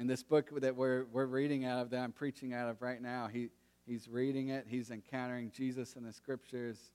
[0.00, 3.00] In this book that we're, we're reading out of, that I'm preaching out of right
[3.00, 3.50] now, he,
[3.86, 4.66] he's reading it.
[4.68, 6.90] He's encountering Jesus in the scriptures.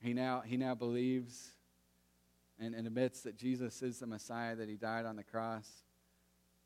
[0.00, 1.48] He now, he now believes
[2.60, 5.83] and, and admits that Jesus is the Messiah, that he died on the cross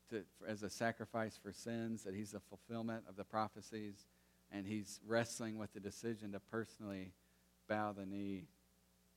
[0.09, 4.07] to, as a sacrifice for sins, that he's the fulfillment of the prophecies,
[4.51, 7.11] and he's wrestling with the decision to personally
[7.67, 8.45] bow the knee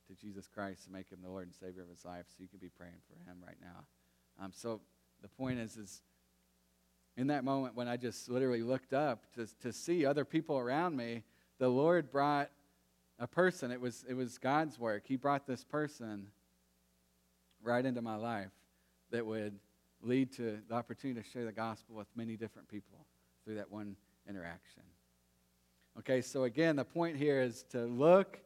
[0.07, 2.25] to Jesus Christ to make him the Lord and Savior of his life.
[2.27, 4.43] So you could be praying for him right now.
[4.43, 4.81] Um, so
[5.21, 6.01] the point is, is
[7.15, 10.95] in that moment when I just literally looked up to, to see other people around
[10.95, 11.23] me,
[11.59, 12.49] the Lord brought
[13.19, 13.71] a person.
[13.71, 15.03] It was, it was God's work.
[15.07, 16.27] He brought this person
[17.61, 18.51] right into my life
[19.11, 19.59] that would
[20.03, 23.05] lead to the opportunity to share the gospel with many different people
[23.43, 23.95] through that one
[24.27, 24.83] interaction.
[25.99, 28.39] Okay, so again, the point here is to look,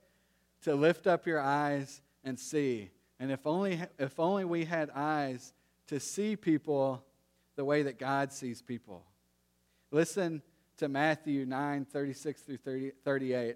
[0.64, 2.90] to lift up your eyes and see.
[3.20, 5.54] And if only, if only we had eyes
[5.88, 7.04] to see people
[7.56, 9.04] the way that God sees people.
[9.92, 10.42] Listen
[10.78, 13.56] to Matthew 9 36 through 30, 38.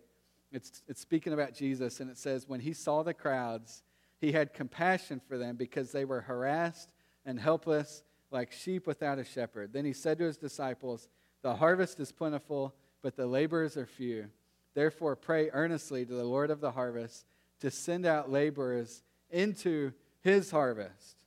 [0.53, 3.83] It's, it's speaking about Jesus, and it says, When he saw the crowds,
[4.19, 6.93] he had compassion for them because they were harassed
[7.25, 9.73] and helpless like sheep without a shepherd.
[9.73, 11.07] Then he said to his disciples,
[11.41, 14.29] The harvest is plentiful, but the laborers are few.
[14.73, 17.25] Therefore, pray earnestly to the Lord of the harvest
[17.59, 21.23] to send out laborers into his harvest.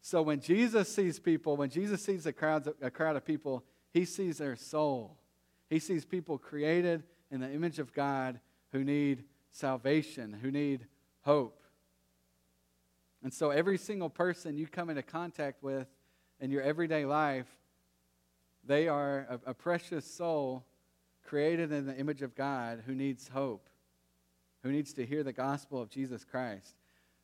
[0.00, 4.04] So when Jesus sees people, when Jesus sees a crowd, a crowd of people, he
[4.04, 5.18] sees their soul.
[5.68, 8.40] He sees people created in the image of God
[8.72, 10.86] who need salvation, who need
[11.22, 11.62] hope.
[13.22, 15.88] And so every single person you come into contact with
[16.40, 17.48] in your everyday life,
[18.64, 20.64] they are a, a precious soul
[21.24, 23.68] created in the image of God who needs hope,
[24.62, 26.76] who needs to hear the gospel of Jesus Christ.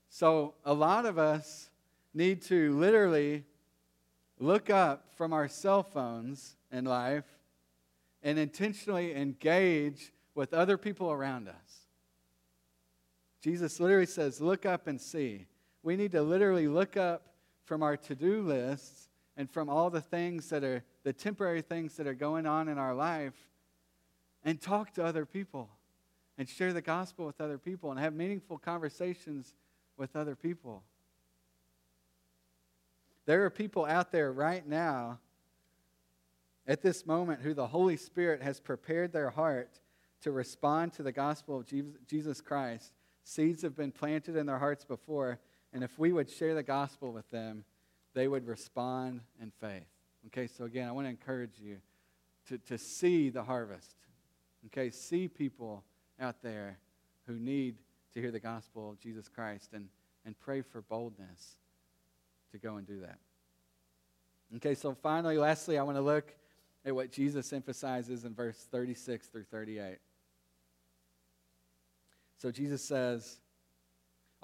[0.09, 1.71] So a lot of us
[2.13, 3.45] need to literally
[4.39, 7.25] look up from our cell phones in life
[8.23, 11.87] and intentionally engage with other people around us.
[13.41, 15.47] Jesus literally says, Look up and see.
[15.85, 20.01] We need to literally look up from our to do lists and from all the
[20.01, 23.35] things that are the temporary things that are going on in our life
[24.43, 25.69] and talk to other people
[26.39, 29.53] and share the gospel with other people and have meaningful conversations
[29.99, 30.83] with other people.
[33.27, 35.19] There are people out there right now
[36.67, 39.81] at this moment who the Holy Spirit has prepared their heart
[40.23, 41.67] to respond to the gospel of
[42.07, 42.95] Jesus Christ.
[43.23, 45.39] Seeds have been planted in their hearts before,
[45.75, 47.65] and if we would share the gospel with them,
[48.15, 49.89] they would respond in faith.
[50.29, 51.79] Okay, so again, I want to encourage you
[52.49, 53.97] to, to see the harvest.
[54.67, 55.83] Okay, see people
[56.21, 56.79] out there
[57.27, 57.75] who need
[58.15, 59.89] to hear the gospel of Jesus Christ and,
[60.25, 61.57] and pray for boldness
[62.53, 63.19] to go and do that.
[64.57, 66.33] Okay, so finally, lastly, I want to look
[66.85, 69.99] at what Jesus emphasizes in verse 36 through 38.
[72.39, 73.39] So Jesus says,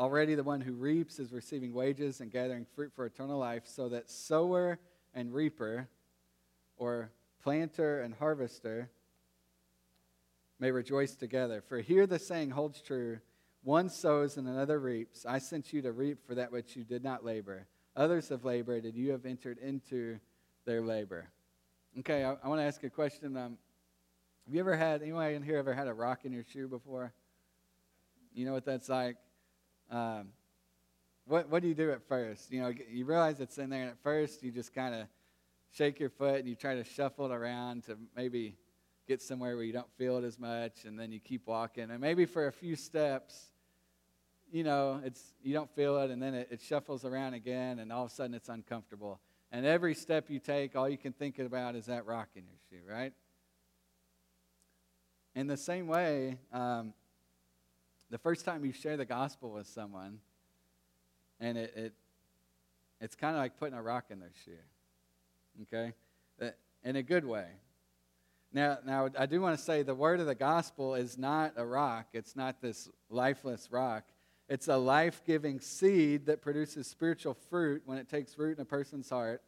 [0.01, 3.91] Already the one who reaps is receiving wages and gathering fruit for eternal life, so
[3.91, 4.79] that sower
[5.13, 5.89] and reaper,
[6.79, 7.11] or
[7.43, 8.89] planter and harvester,
[10.59, 11.63] may rejoice together.
[11.69, 13.19] For here the saying holds true
[13.63, 15.27] one sows and another reaps.
[15.27, 17.67] I sent you to reap for that which you did not labor.
[17.95, 20.19] Others have labored, and you have entered into
[20.65, 21.29] their labor.
[21.99, 23.37] Okay, I, I want to ask a question.
[23.37, 23.59] Um,
[24.47, 27.13] have you ever had, anyone in here ever had a rock in your shoe before?
[28.33, 29.17] You know what that's like?
[29.91, 30.29] Um,
[31.27, 32.51] what, what do you do at first?
[32.51, 35.07] You know, you realize it's in there, and at first you just kind of
[35.73, 38.57] shake your foot and you try to shuffle it around to maybe
[39.07, 41.91] get somewhere where you don't feel it as much, and then you keep walking.
[41.91, 43.53] And maybe for a few steps,
[44.53, 47.93] you know, it's you don't feel it, and then it, it shuffles around again, and
[47.93, 49.21] all of a sudden it's uncomfortable.
[49.53, 52.59] And every step you take, all you can think about is that rock in your
[52.69, 53.13] shoe, right?
[55.35, 56.93] In the same way, um,
[58.11, 60.19] the first time you share the gospel with someone,
[61.39, 61.93] and it, it
[63.01, 64.53] it's kind of like putting a rock in their shoe,
[65.63, 65.95] okay,
[66.43, 66.51] uh,
[66.85, 67.47] in a good way.
[68.53, 71.65] Now, now I do want to say the word of the gospel is not a
[71.65, 72.09] rock.
[72.13, 74.05] It's not this lifeless rock.
[74.49, 78.67] It's a life giving seed that produces spiritual fruit when it takes root in a
[78.67, 79.43] person's heart.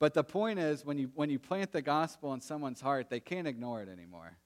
[0.00, 3.20] But the point is, when you, when you plant the gospel in someone's heart, they
[3.20, 4.36] can't ignore it anymore.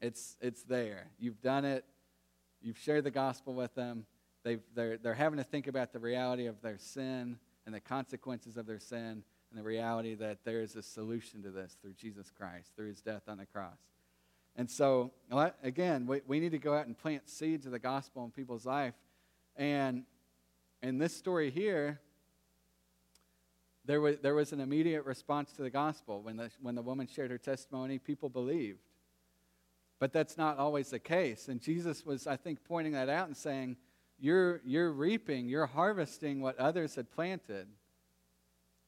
[0.00, 1.06] It's, it's there.
[1.18, 1.84] You've done it,
[2.62, 4.06] you've shared the gospel with them.
[4.42, 8.56] They've, they're, they're having to think about the reality of their sin and the consequences
[8.56, 12.30] of their sin and the reality that there is a solution to this through Jesus
[12.30, 13.78] Christ, through his death on the cross.
[14.56, 15.12] And so,
[15.62, 18.66] again, we, we need to go out and plant seeds of the gospel in people's
[18.66, 18.94] life.
[19.56, 20.04] And
[20.82, 22.00] in this story here,
[23.84, 26.22] there was, there was an immediate response to the gospel.
[26.22, 28.80] When the, when the woman shared her testimony, people believed.
[30.00, 31.46] But that's not always the case.
[31.46, 33.76] And Jesus was, I think, pointing that out and saying,
[34.18, 37.68] You're, you're reaping, you're harvesting what others had planted.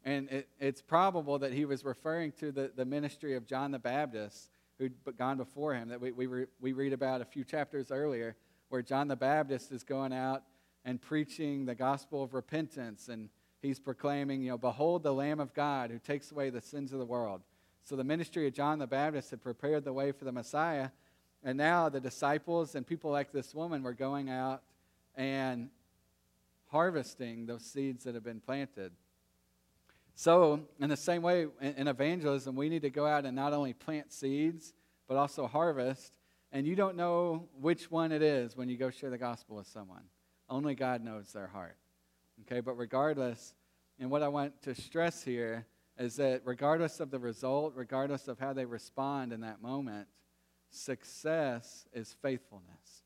[0.05, 3.79] And it, it's probable that he was referring to the, the ministry of John the
[3.79, 4.49] Baptist
[4.79, 8.35] who'd gone before him that we, we, re, we read about a few chapters earlier,
[8.69, 10.43] where John the Baptist is going out
[10.85, 13.09] and preaching the gospel of repentance.
[13.09, 13.29] And
[13.61, 16.99] he's proclaiming, you know, Behold the Lamb of God who takes away the sins of
[16.99, 17.43] the world.
[17.85, 20.91] So the ministry of John the Baptist had prepared the way for the Messiah.
[21.45, 24.63] And now the disciples and people like this woman were going out
[25.17, 25.71] and
[26.71, 28.93] harvesting those seeds that have been planted.
[30.15, 33.73] So, in the same way, in evangelism, we need to go out and not only
[33.73, 34.75] plant seeds,
[35.09, 36.17] but also harvest.
[36.53, 39.67] And you don't know which one it is when you go share the gospel with
[39.67, 40.03] someone.
[40.49, 41.77] Only God knows their heart.
[42.43, 43.55] Okay, but regardless,
[43.99, 45.67] and what I want to stress here
[45.99, 50.09] is that regardless of the result, regardless of how they respond in that moment,
[50.73, 53.05] success is faithfulness.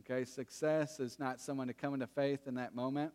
[0.00, 3.12] Okay, success is not someone to come into faith in that moment,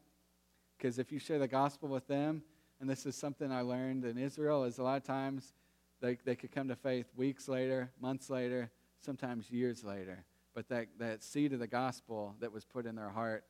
[0.78, 2.42] because if you share the gospel with them,
[2.80, 5.54] and this is something I learned in Israel, is a lot of times
[6.02, 10.26] they, they could come to faith weeks later, months later, sometimes years later.
[10.56, 13.46] But that, that seed of the gospel that was put in their heart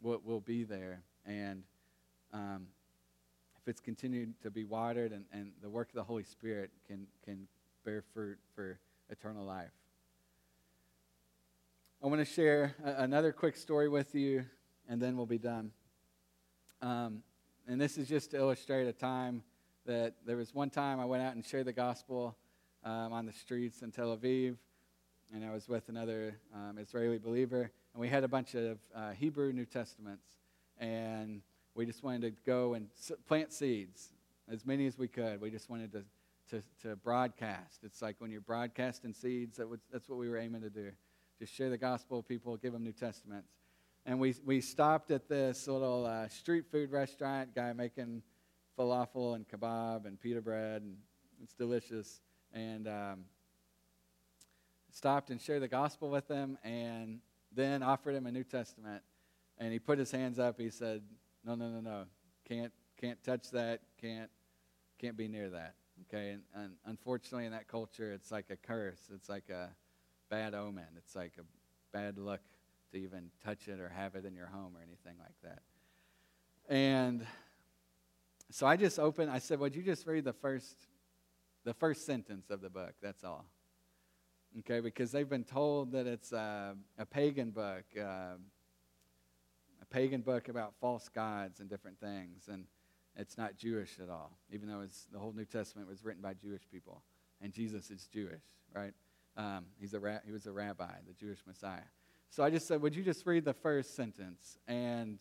[0.00, 1.02] will, will be there.
[1.26, 1.64] And
[2.32, 2.68] um,
[3.60, 7.06] if it's continued to be watered and, and the work of the Holy Spirit can,
[7.24, 7.48] can
[7.84, 8.78] bear fruit for
[9.10, 9.70] eternal life.
[12.02, 14.44] I want to share a, another quick story with you,
[14.88, 15.70] and then we'll be done.
[16.80, 17.22] Um,
[17.68, 19.42] and this is just to illustrate a time
[19.86, 22.36] that there was one time I went out and shared the gospel
[22.84, 24.56] um, on the streets in Tel Aviv,
[25.34, 29.10] and I was with another um, Israeli believer, and we had a bunch of uh,
[29.12, 30.26] Hebrew New Testaments,
[30.78, 31.40] and
[31.74, 32.88] we just wanted to go and
[33.26, 34.12] plant seeds,
[34.50, 35.40] as many as we could.
[35.40, 36.02] We just wanted to,
[36.52, 37.80] to, to broadcast.
[37.82, 40.90] It's like when you're broadcasting seeds, that was, that's what we were aiming to do.
[41.38, 43.48] Just share the gospel with people, give them New Testaments.
[44.04, 48.22] And we, we stopped at this little uh, street food restaurant, guy making
[48.78, 50.96] falafel and kebab and pita bread, and
[51.42, 52.20] it's delicious.
[52.52, 53.24] And um,
[54.92, 57.20] stopped and shared the gospel with him, and
[57.54, 59.02] then offered him a New Testament.
[59.56, 60.60] And he put his hands up.
[60.60, 61.02] He said,
[61.44, 62.04] "No, no, no, no,
[62.46, 63.80] can't can't touch that.
[64.00, 64.30] Can't
[64.98, 65.76] can't be near that."
[66.08, 69.00] Okay, and, and unfortunately, in that culture, it's like a curse.
[69.14, 69.68] It's like a
[70.30, 70.86] bad omen.
[70.96, 71.42] It's like a
[71.92, 72.40] bad luck
[72.92, 75.62] to even touch it or have it in your home or anything like that.
[76.68, 77.26] And
[78.50, 79.30] so I just opened.
[79.30, 80.76] I said, "Would you just read the first,
[81.64, 82.94] the first sentence of the book?
[83.02, 83.46] That's all."
[84.60, 88.34] Okay, because they've been told that it's a, a pagan book, uh,
[89.80, 92.66] a pagan book about false gods and different things, and
[93.16, 96.62] it's not Jewish at all, even though the whole New Testament was written by Jewish
[96.70, 97.02] people,
[97.40, 98.42] and Jesus is Jewish,
[98.74, 98.92] right?
[99.36, 101.80] Um, he's a ra- he was a rabbi, the Jewish Messiah.
[102.30, 104.58] So I just said, Would you just read the first sentence?
[104.66, 105.18] And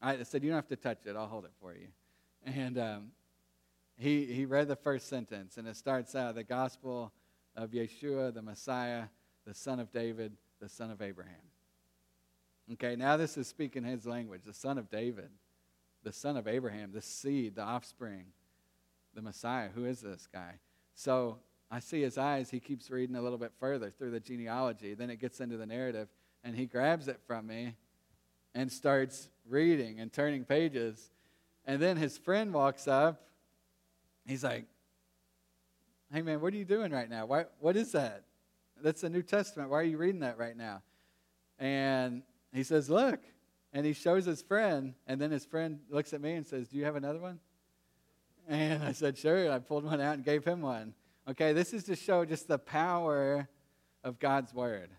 [0.00, 1.88] I said, You don't have to touch it, I'll hold it for you.
[2.44, 3.10] And um,
[3.96, 7.12] he, he read the first sentence, and it starts out the gospel
[7.56, 9.04] of Yeshua, the Messiah,
[9.46, 11.34] the son of David, the son of Abraham.
[12.72, 15.28] Okay, now this is speaking his language the son of David,
[16.04, 18.26] the son of Abraham, the seed, the offspring,
[19.14, 19.68] the Messiah.
[19.74, 20.58] Who is this guy?
[20.94, 21.38] So
[21.70, 22.50] I see his eyes.
[22.50, 24.94] He keeps reading a little bit further through the genealogy.
[24.94, 26.08] Then it gets into the narrative
[26.44, 27.74] and he grabs it from me
[28.54, 31.10] and starts reading and turning pages.
[31.66, 33.20] And then his friend walks up.
[34.26, 34.66] He's like,
[36.12, 37.26] Hey, man, what are you doing right now?
[37.26, 38.22] Why, what is that?
[38.80, 39.70] That's the New Testament.
[39.70, 40.82] Why are you reading that right now?
[41.58, 43.20] And he says, Look.
[43.74, 44.94] And he shows his friend.
[45.06, 47.40] And then his friend looks at me and says, Do you have another one?
[48.48, 49.52] And I said, Sure.
[49.52, 50.94] I pulled one out and gave him one.
[51.28, 53.48] Okay, this is to show just the power
[54.02, 54.90] of God's word.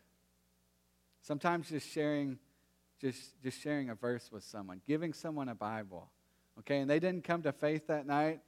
[1.21, 2.37] Sometimes just sharing,
[2.99, 6.09] just, just sharing a verse with someone, giving someone a Bible.
[6.59, 8.39] Okay, and they didn't come to faith that night.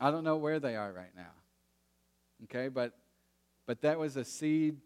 [0.00, 1.32] I don't know where they are right now.
[2.44, 2.94] Okay, but
[3.66, 4.76] but that was a seed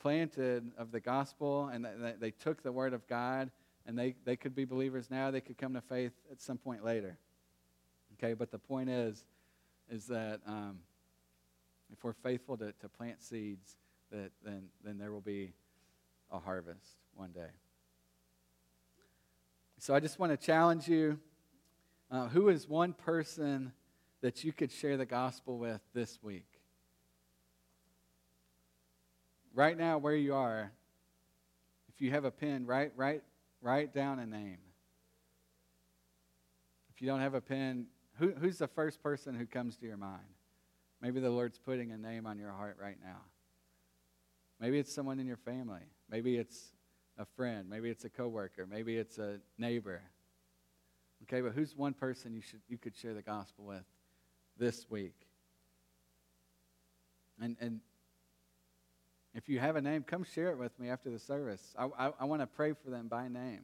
[0.00, 3.50] planted of the gospel, and they, they took the word of God,
[3.88, 5.30] and they, they could be believers now.
[5.30, 7.18] They could come to faith at some point later.
[8.14, 9.24] Okay, but the point is,
[9.90, 10.80] is that um,
[11.90, 13.76] if we're faithful to, to plant seeds,
[14.12, 15.52] that then then there will be
[16.30, 17.50] a harvest one day.
[19.78, 21.18] So I just want to challenge you
[22.10, 23.72] uh, who is one person
[24.20, 26.46] that you could share the gospel with this week?
[29.54, 30.72] Right now, where you are,
[31.88, 33.22] if you have a pen, write, write,
[33.60, 34.58] write down a name.
[36.94, 37.86] If you don't have a pen,
[38.18, 40.22] who, who's the first person who comes to your mind?
[41.00, 43.20] Maybe the Lord's putting a name on your heart right now.
[44.60, 45.82] Maybe it's someone in your family.
[46.10, 46.72] Maybe it's
[47.16, 47.68] a friend.
[47.68, 48.66] Maybe it's a coworker.
[48.66, 50.02] Maybe it's a neighbor.
[51.24, 53.84] Okay, but who's one person you should you could share the gospel with
[54.56, 55.14] this week?
[57.40, 57.80] And and
[59.38, 61.72] if you have a name, come share it with me after the service.
[61.78, 63.62] I I, I want to pray for them by name.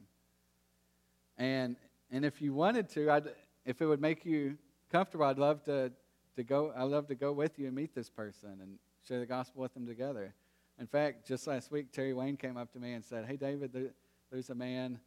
[1.37, 1.75] And
[2.09, 3.27] and if you wanted to, I'd,
[3.65, 4.57] if it would make you
[4.89, 5.91] comfortable, I'd love to
[6.37, 6.71] to go.
[6.75, 9.73] I'd love to go with you and meet this person and share the gospel with
[9.73, 10.33] them together.
[10.79, 13.73] In fact, just last week, Terry Wayne came up to me and said, Hey, David,
[13.73, 13.91] there,
[14.31, 14.99] there's a man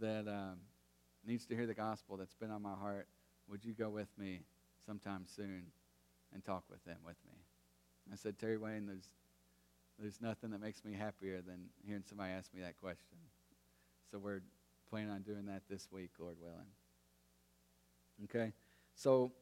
[0.00, 0.56] that um,
[1.26, 3.08] needs to hear the gospel that's been on my heart.
[3.48, 4.40] Would you go with me
[4.86, 5.66] sometime soon
[6.32, 7.36] and talk with them with me?
[8.12, 9.08] I said, Terry Wayne, there's,
[9.98, 13.18] there's nothing that makes me happier than hearing somebody ask me that question.
[14.10, 14.42] So we're
[14.90, 16.66] planning on doing that this week, Lord willing.
[18.24, 18.52] Okay?
[18.94, 19.32] So,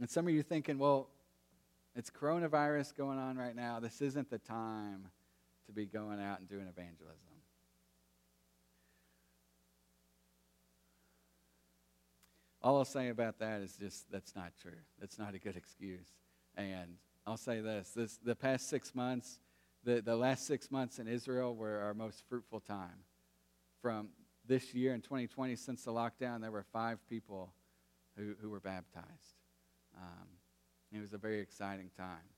[0.00, 1.08] and some of you thinking, well,
[1.96, 3.80] it's coronavirus going on right now.
[3.80, 5.08] This isn't the time
[5.66, 7.18] to be going out and doing evangelism.
[12.62, 14.72] All I'll say about that is just that's not true.
[14.98, 16.08] That's not a good excuse.
[16.56, 16.96] And
[17.26, 19.38] I'll say this, this the past six months,
[19.84, 23.04] the, the last six months in Israel were our most fruitful time
[23.82, 24.08] from
[24.46, 27.52] this year in 2020, since the lockdown, there were five people
[28.16, 29.38] who, who were baptized.
[29.96, 30.28] Um,
[30.92, 32.28] it was a very exciting time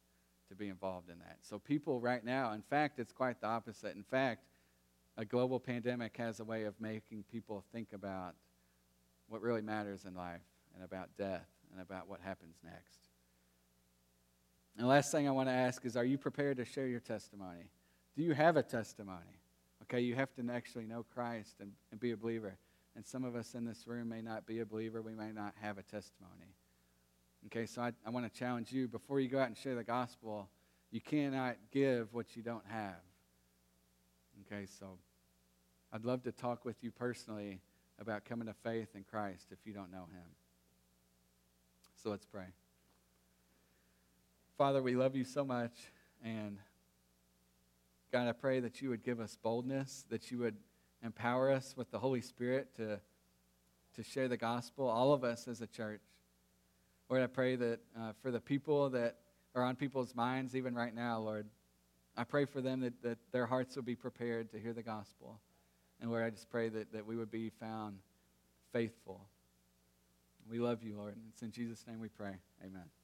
[0.49, 1.38] to be involved in that.
[1.42, 3.97] So, people right now, in fact, it's quite the opposite.
[3.97, 4.44] In fact,
[5.16, 8.34] a global pandemic has a way of making people think about
[9.28, 10.42] what really matters in life
[10.74, 13.05] and about death and about what happens next.
[14.76, 17.00] And the last thing I want to ask is Are you prepared to share your
[17.00, 17.70] testimony?
[18.16, 19.40] Do you have a testimony?
[19.82, 22.56] Okay, you have to actually know Christ and, and be a believer.
[22.96, 25.54] And some of us in this room may not be a believer, we may not
[25.60, 26.54] have a testimony.
[27.46, 29.84] Okay, so I, I want to challenge you before you go out and share the
[29.84, 30.48] gospel,
[30.90, 33.00] you cannot give what you don't have.
[34.46, 34.98] Okay, so
[35.92, 37.60] I'd love to talk with you personally
[38.00, 40.28] about coming to faith in Christ if you don't know Him.
[42.02, 42.46] So let's pray.
[44.57, 45.74] Father, we love you so much.
[46.24, 46.57] And
[48.11, 50.57] God, I pray that you would give us boldness, that you would
[51.04, 52.98] empower us with the Holy Spirit to,
[53.96, 56.00] to share the gospel, all of us as a church.
[57.11, 59.16] Lord, I pray that uh, for the people that
[59.54, 61.46] are on people's minds, even right now, Lord,
[62.16, 65.38] I pray for them that, that their hearts would be prepared to hear the gospel.
[66.00, 67.98] And Lord, I just pray that, that we would be found
[68.72, 69.20] faithful.
[70.50, 71.16] We love you, Lord.
[71.28, 72.36] It's in Jesus' name we pray.
[72.64, 72.95] Amen.